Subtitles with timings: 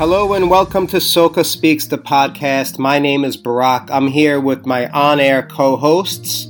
[0.00, 2.78] Hello and welcome to SOCA Speaks, the podcast.
[2.78, 3.90] My name is Barack.
[3.90, 6.46] I'm here with my on air co hosts.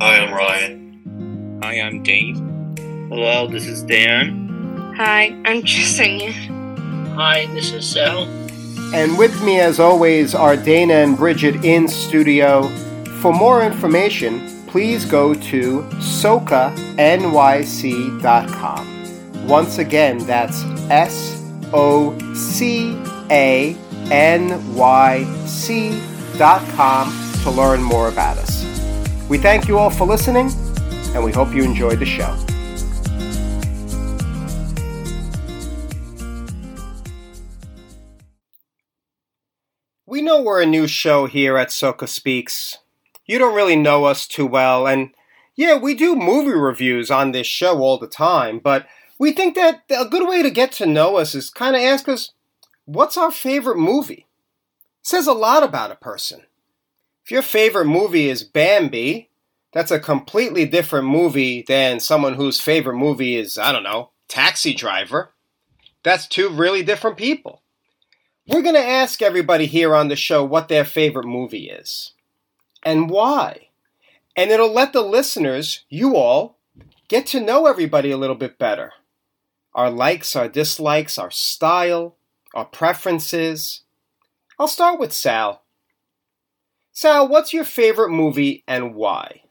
[0.00, 1.60] Hi, I'm Ryan.
[1.62, 2.38] Hi, I'm Dave.
[3.10, 4.94] Hello, this is Dan.
[4.96, 6.32] Hi, I'm Jasenia.
[7.16, 8.24] Hi, this is Sal.
[8.94, 12.66] And with me, as always, are Dana and Bridget in studio.
[13.20, 16.86] For more information, please go to socanyc.com.
[19.46, 21.39] Once again, that's S
[21.72, 22.96] O C
[23.30, 23.76] A
[24.10, 26.00] N Y C
[26.38, 28.64] dot com to learn more about us.
[29.28, 30.50] We thank you all for listening,
[31.14, 32.36] and we hope you enjoyed the show.
[40.06, 42.78] We know we're a new show here at SOCA Speaks.
[43.26, 45.10] You don't really know us too well, and
[45.54, 48.86] yeah, we do movie reviews on this show all the time, but
[49.20, 52.08] we think that a good way to get to know us is kind of ask
[52.08, 52.32] us,
[52.86, 54.26] what's our favorite movie?
[55.02, 56.40] It says a lot about a person.
[57.22, 59.28] If your favorite movie is Bambi,
[59.74, 64.72] that's a completely different movie than someone whose favorite movie is, I don't know, Taxi
[64.72, 65.32] Driver.
[66.02, 67.60] That's two really different people.
[68.48, 72.14] We're going to ask everybody here on the show what their favorite movie is
[72.82, 73.68] and why.
[74.34, 76.56] And it'll let the listeners, you all,
[77.08, 78.94] get to know everybody a little bit better.
[79.74, 82.16] Our likes, our dislikes, our style,
[82.54, 83.82] our preferences.
[84.58, 85.62] I'll start with Sal.
[86.92, 89.42] Sal, what's your favorite movie and why?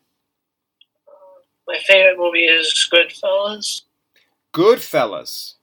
[1.68, 3.84] My favorite movie is Goodfellas.
[4.54, 5.56] Goodfellas,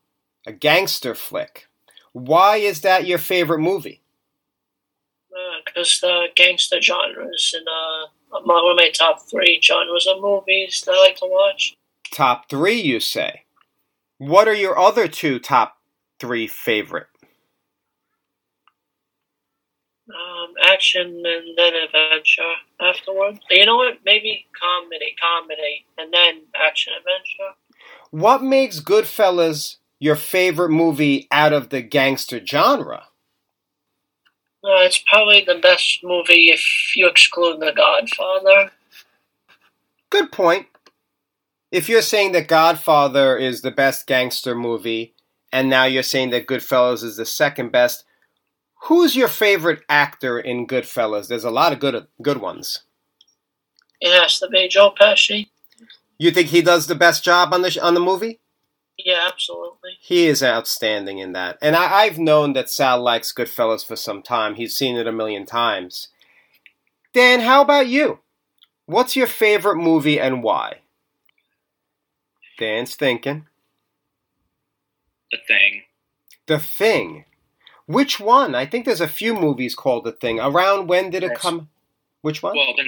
[0.46, 1.68] a gangster flick.
[2.12, 4.02] Why is that your favorite movie?
[5.64, 10.82] Because uh, the gangster genres and uh, one of my top three genres of movies
[10.86, 11.76] that I like to watch.
[12.12, 13.45] Top three, you say?
[14.18, 15.76] What are your other two top
[16.18, 17.08] three favorite?
[20.08, 23.40] Um, action and then adventure afterwards.
[23.50, 23.98] You know what?
[24.04, 27.56] Maybe comedy, comedy, and then action adventure.
[28.10, 33.08] What makes Goodfellas your favorite movie out of the gangster genre?
[34.64, 38.70] Uh, it's probably the best movie if you exclude The Godfather.
[40.10, 40.66] Good point.
[41.76, 45.14] If you're saying that Godfather is the best gangster movie,
[45.52, 48.06] and now you're saying that Goodfellas is the second best,
[48.84, 51.28] who's your favorite actor in Goodfellas?
[51.28, 52.84] There's a lot of good good ones.
[54.00, 55.48] It has to be Joe Pesci.
[56.16, 58.40] You think he does the best job on the on the movie?
[58.96, 59.98] Yeah, absolutely.
[60.00, 61.58] He is outstanding in that.
[61.60, 64.54] And I, I've known that Sal likes Goodfellas for some time.
[64.54, 66.08] He's seen it a million times.
[67.12, 68.20] Dan, how about you?
[68.86, 70.78] What's your favorite movie and why?
[72.58, 73.46] Dan's thinking.
[75.30, 75.82] The Thing.
[76.46, 77.24] The Thing.
[77.86, 78.54] Which one?
[78.54, 80.40] I think there's a few movies called The Thing.
[80.40, 81.68] Around when did it come?
[82.22, 82.56] Which one?
[82.56, 82.84] Well, the,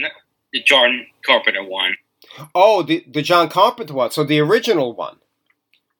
[0.53, 1.97] the John Carpenter one.
[2.55, 4.11] oh, the the John Carpenter one.
[4.11, 5.19] So the original one.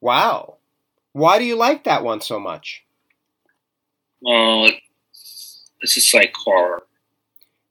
[0.01, 0.57] Wow.
[1.13, 2.85] Why do you like that one so much?
[4.21, 4.69] Well,
[5.81, 6.83] this is like horror.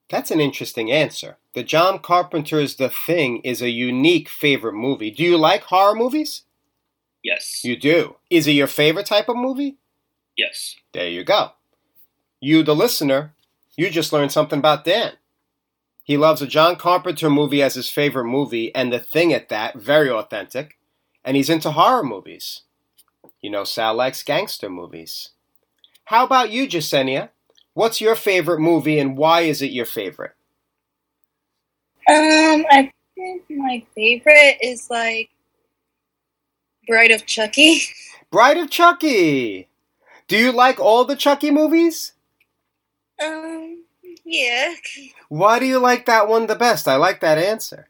[0.09, 1.38] That's an interesting answer.
[1.57, 5.09] The John Carpenter's The Thing is a unique favorite movie.
[5.09, 6.44] Do you like horror movies?
[7.23, 7.63] Yes.
[7.63, 8.18] You do.
[8.29, 9.78] Is it your favorite type of movie?
[10.38, 10.75] yes.
[10.94, 11.53] There you go.
[12.40, 13.34] You, the listener,
[13.75, 15.13] you just learned something about Dan.
[16.03, 19.79] He loves a John Carpenter movie as his favorite movie, and The Thing at that,
[19.79, 20.78] very authentic.
[21.25, 22.62] And he's into horror movies.
[23.41, 25.31] You know, Sal likes gangster movies.
[26.06, 27.29] How about you, Jasenia?
[27.74, 30.35] What's your favorite movie, and why is it your favorite?
[32.09, 35.29] Um, I think my favorite is like
[36.88, 37.81] Bride of Chucky.
[38.31, 39.68] Bride of Chucky.
[40.28, 42.13] Do you like all the Chucky movies?
[43.22, 43.84] Um,
[44.23, 44.73] yeah.
[45.29, 46.88] Why do you like that one the best?
[46.88, 47.88] I like that answer.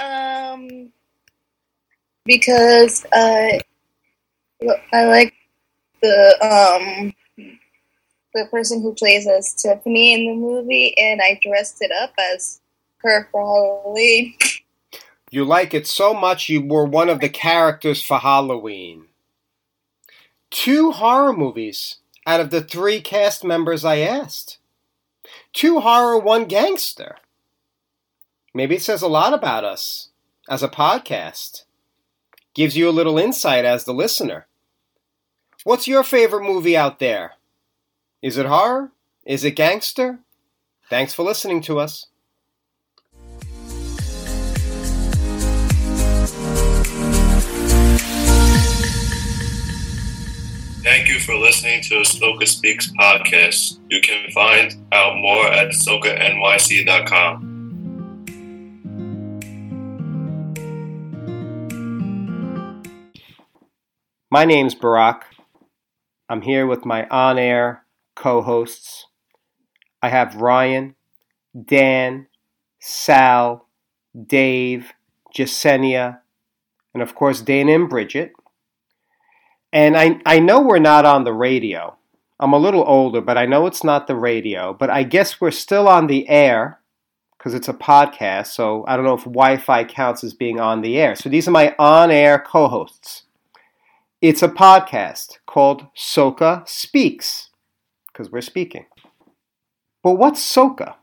[0.00, 0.90] Um,
[2.24, 3.60] because I
[4.92, 5.34] I like
[6.02, 7.12] the um
[8.34, 12.60] the person who plays as Tiffany in the movie, and I dressed it up as
[13.04, 14.34] for Halloween.
[15.30, 19.06] You like it so much you were one of the characters for Halloween.
[20.50, 21.96] Two horror movies
[22.26, 24.58] out of the three cast members I asked.
[25.52, 27.16] Two horror, one gangster.
[28.54, 30.08] Maybe it says a lot about us
[30.48, 31.64] as a podcast.
[32.54, 34.46] Gives you a little insight as the listener.
[35.64, 37.32] What's your favorite movie out there?
[38.22, 38.92] Is it horror?
[39.26, 40.20] Is it gangster?
[40.88, 42.06] Thanks for listening to us.
[51.14, 53.78] You for listening to the SOCA Speaks podcast.
[53.88, 57.50] You can find out more at SOCANYC.com.
[64.28, 65.22] My name's Barack.
[66.28, 67.84] I'm here with my on air
[68.16, 69.06] co hosts.
[70.02, 70.96] I have Ryan,
[71.64, 72.26] Dan,
[72.80, 73.68] Sal,
[74.20, 74.92] Dave,
[75.32, 76.18] Jasenia,
[76.92, 78.32] and of course, Dana and Bridget.
[79.74, 81.96] And I, I know we're not on the radio.
[82.38, 84.72] I'm a little older, but I know it's not the radio.
[84.72, 86.78] But I guess we're still on the air
[87.36, 88.46] because it's a podcast.
[88.46, 91.16] So I don't know if Wi Fi counts as being on the air.
[91.16, 93.24] So these are my on air co hosts.
[94.22, 97.50] It's a podcast called SOCA Speaks
[98.06, 98.86] because we're speaking.
[100.04, 100.94] But what's Soka?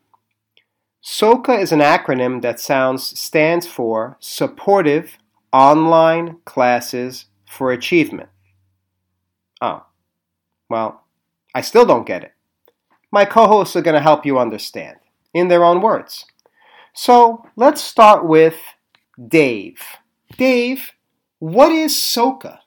[1.01, 5.17] SOCA is an acronym that sounds stands for Supportive
[5.51, 8.30] Online Classes for Achievement.
[9.61, 9.85] Oh,
[10.69, 11.03] well,
[11.53, 12.33] I still don't get it.
[13.11, 14.97] My co hosts are going to help you understand
[15.33, 16.25] in their own words.
[16.93, 18.57] So let's start with
[19.27, 19.81] Dave.
[20.37, 20.91] Dave,
[21.39, 22.59] what is SOCA?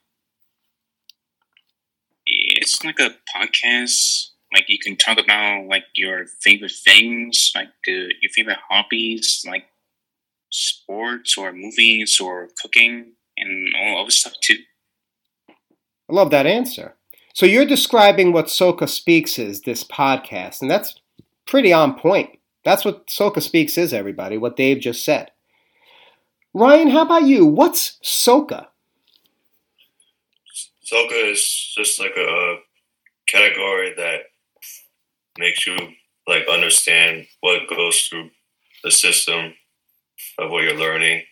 [2.26, 7.92] It's like a podcast like you can talk about like your favorite things, like uh,
[8.22, 9.64] your favorite hobbies, like
[10.50, 14.58] sports or movies or cooking and all other stuff too.
[16.14, 16.94] Love that answer.
[17.32, 21.00] So you're describing what SOCA Speaks is, this podcast, and that's
[21.44, 22.38] pretty on point.
[22.64, 25.32] That's what SOCA Speaks is, everybody, what Dave just said.
[26.54, 27.44] Ryan, how about you?
[27.44, 28.68] What's SOCA?
[30.84, 32.58] SOCA is just like a
[33.26, 34.20] category that
[35.36, 35.76] makes you
[36.28, 38.30] like understand what goes through
[38.84, 39.54] the system
[40.38, 41.24] of what you're learning.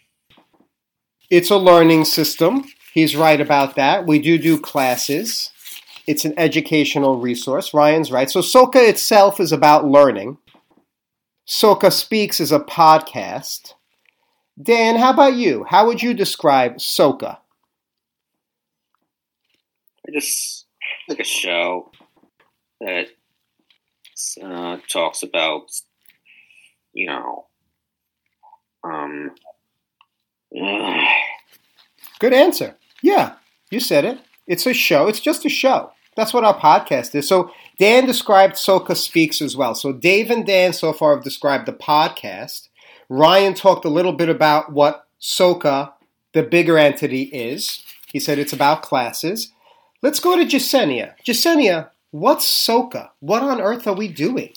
[1.30, 2.64] It's a learning system.
[2.92, 4.06] He's right about that.
[4.06, 5.50] We do do classes.
[6.06, 7.72] It's an educational resource.
[7.72, 8.30] Ryan's right.
[8.30, 10.38] So SOCA itself is about learning.
[11.46, 13.74] SOCA Speaks is a podcast.
[14.60, 15.64] Dan, how about you?
[15.64, 17.38] How would you describe SOCA?
[20.06, 20.66] I just
[21.08, 21.90] like a show
[22.80, 23.06] that
[24.42, 25.70] uh, talks about,
[26.92, 27.46] you know,
[28.84, 29.30] um,
[32.18, 32.76] Good answer.
[33.02, 33.34] Yeah,
[33.70, 34.20] you said it.
[34.46, 35.08] It's a show.
[35.08, 35.92] It's just a show.
[36.16, 37.26] That's what our podcast is.
[37.26, 39.74] So Dan described SOCA Speaks as well.
[39.74, 42.68] So Dave and Dan so far have described the podcast.
[43.08, 45.92] Ryan talked a little bit about what SOCA,
[46.32, 47.82] the bigger entity, is.
[48.12, 49.52] He said it's about classes.
[50.02, 51.14] Let's go to Jasenia.
[51.24, 53.10] Jasenia, what's SOCA?
[53.20, 54.52] What on earth are we doing?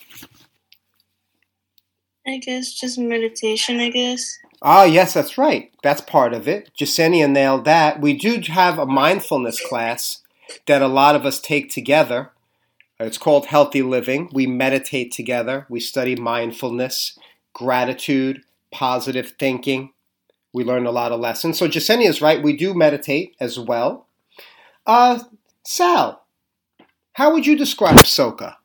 [2.27, 4.37] I guess just meditation, I guess.
[4.61, 5.71] Ah, yes, that's right.
[5.83, 6.71] That's part of it.
[6.79, 8.01] Jasenia nailed that.
[8.01, 10.21] We do have a mindfulness class
[10.65, 12.31] that a lot of us take together.
[12.99, 14.29] It's called Healthy Living.
[14.33, 15.65] We meditate together.
[15.69, 17.17] We study mindfulness,
[17.53, 18.41] gratitude,
[18.71, 19.91] positive thinking.
[20.53, 21.59] We learn a lot of lessons.
[21.59, 22.41] So Jasenia is right.
[22.41, 24.07] We do meditate as well.
[24.85, 25.19] Uh,
[25.63, 26.25] Sal,
[27.13, 28.55] how would you describe SOCA?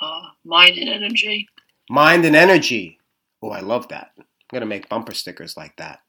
[0.00, 1.48] Uh, mind and energy.
[1.88, 2.98] Mind and energy.
[3.42, 4.10] Oh, I love that.
[4.46, 6.00] I'm going to make bumper stickers like that.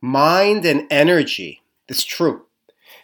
[0.00, 1.62] Mind and energy.
[1.88, 2.46] It's true.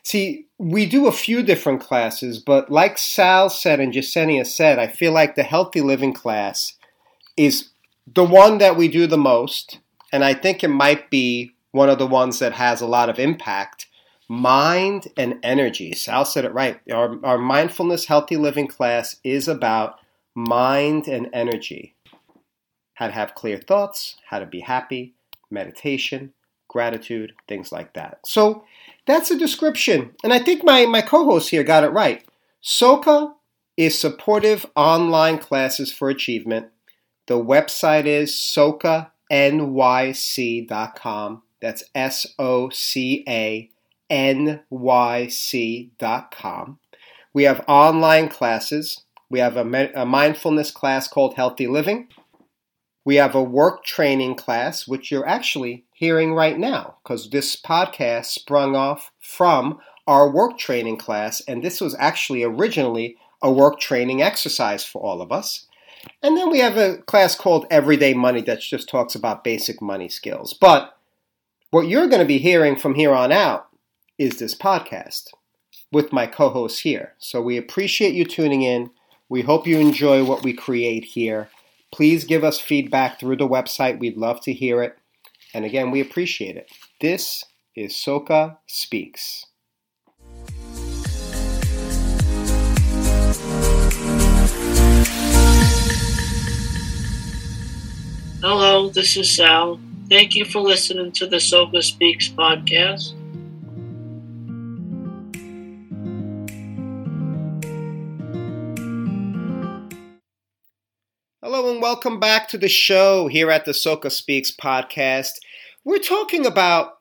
[0.02, 4.86] See, we do a few different classes, but like Sal said and Jasenia said, I
[4.86, 6.74] feel like the healthy living class
[7.36, 7.70] is
[8.06, 9.78] the one that we do the most,
[10.12, 13.18] and I think it might be one of the ones that has a lot of
[13.18, 13.86] impact.
[14.30, 15.92] Mind and energy.
[15.92, 16.80] Sal said it right.
[16.90, 19.98] Our, our mindfulness healthy living class is about
[20.34, 21.94] mind and energy.
[22.98, 25.14] How to have clear thoughts, how to be happy,
[25.52, 26.32] meditation,
[26.66, 28.18] gratitude, things like that.
[28.26, 28.64] So
[29.06, 30.16] that's a description.
[30.24, 32.26] And I think my, my co host here got it right.
[32.60, 33.34] SOCA
[33.76, 36.70] is supportive online classes for achievement.
[37.28, 39.12] The website is socanyc.com.
[41.62, 43.70] That's S O C A
[44.10, 46.78] N Y C.com.
[47.32, 49.04] We have online classes.
[49.30, 52.08] We have a, a mindfulness class called Healthy Living.
[53.08, 58.26] We have a work training class, which you're actually hearing right now, because this podcast
[58.26, 64.20] sprung off from our work training class, and this was actually originally a work training
[64.20, 65.68] exercise for all of us.
[66.22, 70.10] And then we have a class called Everyday Money that just talks about basic money
[70.10, 70.52] skills.
[70.52, 70.94] But
[71.70, 73.68] what you're going to be hearing from here on out
[74.18, 75.28] is this podcast
[75.90, 77.14] with my co hosts here.
[77.16, 78.90] So we appreciate you tuning in.
[79.30, 81.48] We hope you enjoy what we create here.
[81.90, 83.98] Please give us feedback through the website.
[83.98, 84.96] We'd love to hear it.
[85.54, 86.70] And again, we appreciate it.
[87.00, 89.46] This is SOCA Speaks.
[98.40, 99.80] Hello, this is Sal.
[100.08, 103.14] Thank you for listening to the SOCA Speaks podcast.
[111.68, 115.32] Hello and welcome back to the show here at the SOCA Speaks podcast.
[115.84, 116.96] We're talking about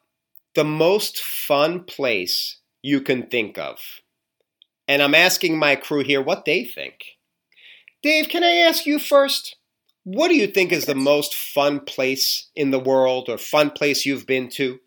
[0.56, 3.80] the most fun place you can think of.
[4.86, 6.96] And I'm asking my crew here what they think.
[8.04, 9.56] Dave, can I ask you first?
[10.04, 14.06] What do you think is the most fun place in the world or fun place
[14.06, 14.82] you've been to?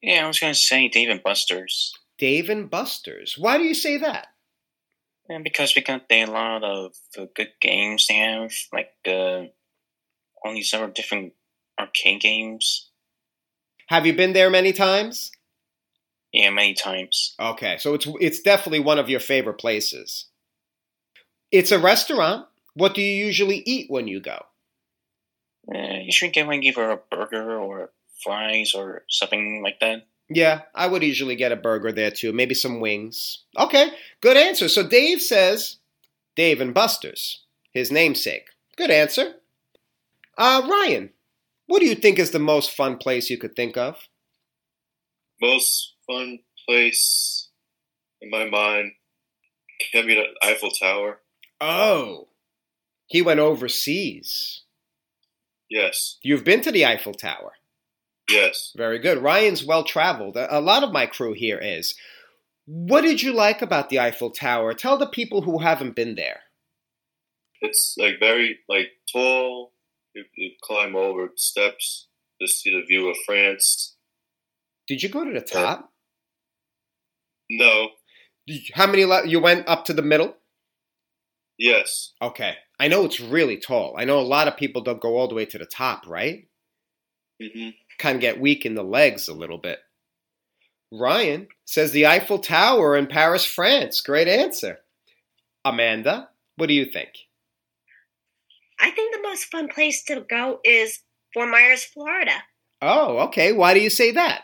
[0.00, 1.92] Yeah, I was gonna say Dave and Buster's.
[2.18, 3.36] Dave and Buster's.
[3.36, 4.28] Why do you say that?
[5.28, 9.44] And because we got a lot of uh, good games they have, like uh,
[10.44, 11.32] only several different
[11.78, 12.90] arcade games.
[13.88, 15.32] Have you been there many times?
[16.32, 17.34] Yeah, many times.
[17.38, 20.26] Okay, so it's it's definitely one of your favorite places.
[21.50, 22.46] It's a restaurant.
[22.74, 24.46] What do you usually eat when you go?
[25.72, 27.92] Uh, you should get like either a burger or
[28.24, 30.06] fries or something like that.
[30.34, 33.44] Yeah, I would usually get a burger there too, maybe some wings.
[33.58, 34.68] Okay, good answer.
[34.68, 35.76] So Dave says
[36.36, 38.48] Dave and Buster's, his namesake.
[38.76, 39.34] Good answer.
[40.38, 41.10] Uh, Ryan,
[41.66, 44.08] what do you think is the most fun place you could think of?
[45.40, 47.48] Most fun place
[48.20, 48.92] in my mind
[49.92, 51.20] can be the Eiffel Tower.
[51.60, 52.28] Oh,
[53.06, 54.62] he went overseas.
[55.68, 57.52] Yes, You've been to the Eiffel Tower.
[58.32, 58.72] Yes.
[58.76, 59.18] Very good.
[59.22, 60.36] Ryan's well traveled.
[60.36, 61.94] A lot of my crew here is.
[62.66, 64.72] What did you like about the Eiffel Tower?
[64.74, 66.40] Tell the people who haven't been there.
[67.60, 69.72] It's like very like tall.
[70.14, 72.08] You, you climb over steps
[72.40, 73.96] to see the view of France.
[74.86, 75.92] Did you go to the top?
[77.50, 77.88] No,
[78.74, 79.04] How many?
[79.04, 80.36] Le- you went up to the middle?
[81.58, 82.54] yes, Okay.
[82.80, 83.94] I know it's really tall.
[83.96, 86.48] I know a lot of people don't go all the way to the top, right?
[87.40, 87.68] hmm
[88.02, 89.78] Kind of get weak in the legs a little bit.
[90.90, 94.00] Ryan says the Eiffel Tower in Paris, France.
[94.00, 94.80] Great answer.
[95.64, 97.10] Amanda, what do you think?
[98.80, 100.98] I think the most fun place to go is
[101.32, 102.42] Fort Myers, Florida.
[102.80, 103.52] Oh, okay.
[103.52, 104.42] Why do you say that?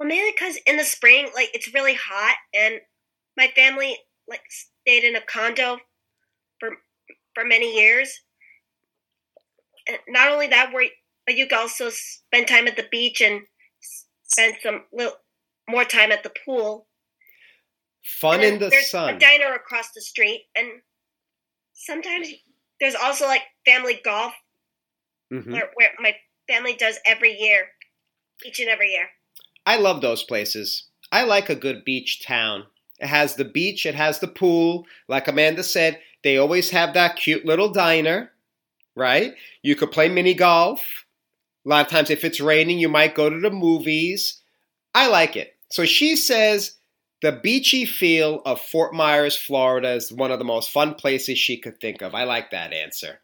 [0.00, 2.80] Well, mainly because in the spring, like it's really hot, and
[3.36, 5.76] my family like stayed in a condo
[6.58, 6.70] for
[7.34, 8.22] for many years.
[9.86, 10.88] And not only that, where
[11.26, 13.42] but you can also spend time at the beach and
[14.24, 15.14] spend some little
[15.68, 16.86] more time at the pool.
[18.20, 19.16] Fun in the there's sun.
[19.16, 20.68] A diner across the street, and
[21.72, 22.28] sometimes
[22.80, 24.34] there's also like family golf,
[25.32, 25.52] Mhm.
[25.52, 26.14] where, where my
[26.46, 27.70] family does every year,
[28.44, 29.08] each and every year.
[29.64, 30.88] I love those places.
[31.10, 32.66] I like a good beach town.
[32.98, 34.86] It has the beach, it has the pool.
[35.08, 38.32] Like Amanda said, they always have that cute little diner,
[38.94, 39.34] right?
[39.62, 41.03] You could play mini golf.
[41.64, 44.42] A lot of times, if it's raining, you might go to the movies.
[44.94, 45.56] I like it.
[45.70, 46.76] So she says
[47.22, 51.56] the beachy feel of Fort Myers, Florida is one of the most fun places she
[51.56, 52.14] could think of.
[52.14, 53.20] I like that answer.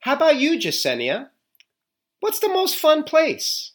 [0.00, 1.30] How about you, Jasenia?
[2.20, 3.72] What's the most fun place?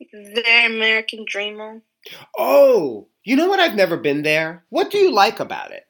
[0.00, 1.82] The American Dreamer.
[2.36, 3.60] Oh, you know what?
[3.60, 4.64] I've never been there.
[4.68, 5.84] What do you like about it?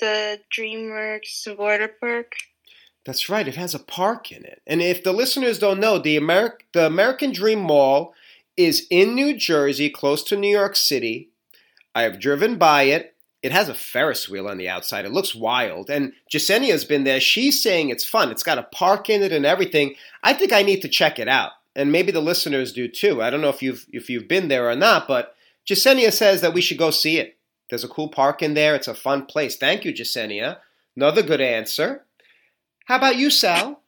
[0.00, 2.32] The DreamWorks water park.
[3.06, 3.46] That's right.
[3.46, 4.60] It has a park in it.
[4.66, 8.12] And if the listeners don't know, the Ameri- the American Dream Mall
[8.56, 11.30] is in New Jersey, close to New York City.
[11.94, 13.14] I have driven by it.
[13.42, 15.04] It has a Ferris wheel on the outside.
[15.04, 15.88] It looks wild.
[15.88, 17.20] And Jasenia's been there.
[17.20, 18.32] She's saying it's fun.
[18.32, 19.94] It's got a park in it and everything.
[20.24, 21.52] I think I need to check it out.
[21.76, 23.22] And maybe the listeners do too.
[23.22, 26.54] I don't know if you've if you've been there or not, but Jasenia says that
[26.54, 27.36] we should go see it.
[27.70, 28.74] There's a cool park in there.
[28.74, 29.56] It's a fun place.
[29.56, 30.58] Thank you, Jasenia.
[30.96, 32.05] Another good answer.
[32.86, 33.82] How about you, Sal?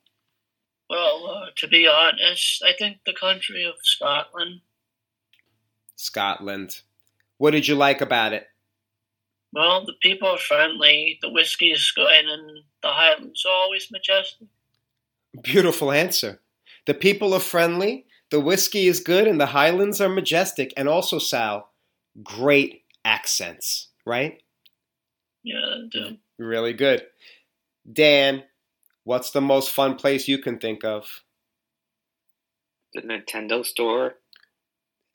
[0.91, 4.61] Well, uh, to be honest, I think the country of Scotland.
[5.95, 6.83] Scotland.
[7.37, 8.49] What did you like about it?
[9.53, 14.49] Well, the people are friendly, the whiskey is good, and the Highlands are always majestic.
[15.43, 16.41] Beautiful answer.
[16.87, 20.75] The people are friendly, the whiskey is good, and the Highlands are majestic.
[20.77, 21.71] And also, Sal,
[22.23, 24.43] great accents, right?
[25.45, 27.07] Yeah, the, Really good.
[27.91, 28.43] Dan,
[29.09, 31.23] what's the most fun place you can think of?
[32.93, 34.17] The Nintendo store.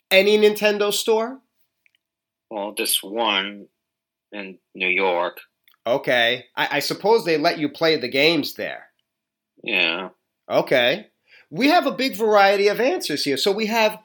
[0.10, 1.42] Any Nintendo store?
[2.50, 3.68] Well, this one
[4.32, 5.38] in New York.
[5.86, 6.46] Okay.
[6.58, 8.88] I, I suppose they let you play the games there.
[9.64, 10.10] Yeah.
[10.50, 11.10] Okay.
[11.52, 13.38] We have a big variety of answers here.
[13.38, 14.00] So we have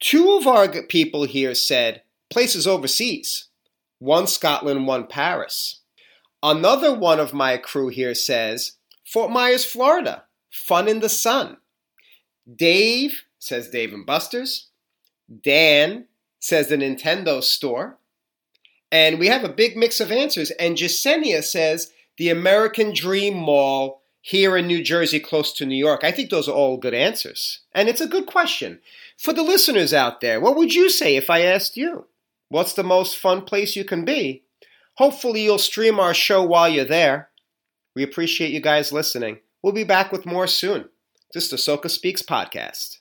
[0.00, 3.48] two of our people here said places overseas.
[3.98, 5.82] One Scotland, one Paris.
[6.42, 8.77] Another one of my crew here says
[9.12, 10.24] Fort Myers, Florida.
[10.50, 11.56] Fun in the sun.
[12.54, 14.68] Dave says Dave and Buster's.
[15.42, 16.06] Dan
[16.38, 17.98] says the Nintendo store.
[18.92, 20.50] And we have a big mix of answers.
[20.52, 26.04] And Jasenia says the American Dream Mall here in New Jersey, close to New York.
[26.04, 27.60] I think those are all good answers.
[27.74, 28.80] And it's a good question.
[29.16, 32.06] For the listeners out there, what would you say if I asked you?
[32.50, 34.42] What's the most fun place you can be?
[34.94, 37.27] Hopefully, you'll stream our show while you're there.
[37.98, 39.40] We appreciate you guys listening.
[39.60, 40.88] We'll be back with more soon.
[41.34, 42.98] This is the SOCA Speaks podcast.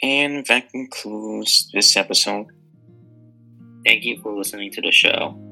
[0.00, 2.46] And that concludes this episode.
[3.84, 5.49] Thank you for listening to the show.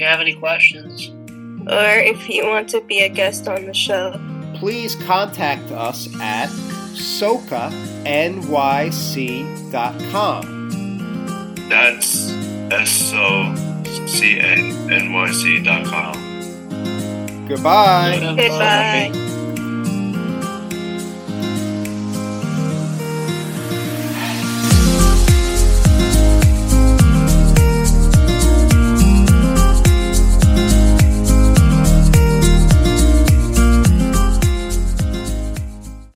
[0.00, 1.08] If you have any questions,
[1.68, 4.18] Or if you want to be a guest on the show.
[4.54, 7.68] Please contact us at socanyc.com.
[11.68, 12.32] That's
[12.70, 13.54] S O
[14.06, 14.54] C A
[14.90, 16.14] N Y C dot com.
[17.46, 18.20] Goodbye.
[18.38, 19.29] Goodbye.